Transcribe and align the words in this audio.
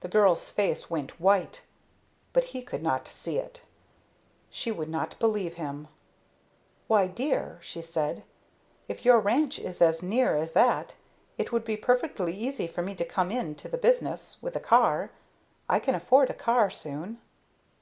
The 0.00 0.08
girl's 0.08 0.48
face 0.48 0.88
went 0.88 1.20
white, 1.20 1.64
but 2.32 2.44
he 2.44 2.62
could 2.62 2.82
not 2.82 3.06
see 3.06 3.36
it. 3.36 3.60
She 4.48 4.72
would 4.72 4.88
not 4.88 5.18
believe 5.18 5.56
him. 5.56 5.88
"Why, 6.88 7.08
dear," 7.08 7.58
she 7.60 7.82
said, 7.82 8.22
"if 8.88 9.04
your 9.04 9.20
ranch 9.20 9.58
is 9.58 9.82
as 9.82 10.02
near 10.02 10.34
as 10.34 10.54
that 10.54 10.96
it 11.36 11.52
would 11.52 11.66
be 11.66 11.76
perfectly 11.76 12.34
easy 12.34 12.66
for 12.66 12.80
me 12.80 12.94
to 12.94 13.04
come 13.04 13.30
in 13.30 13.54
to 13.56 13.68
the 13.68 13.76
business 13.76 14.38
with 14.40 14.56
a 14.56 14.60
car. 14.60 15.10
I 15.68 15.78
can 15.78 15.94
afford 15.94 16.30
a 16.30 16.32
car 16.32 16.70
soon." 16.70 17.20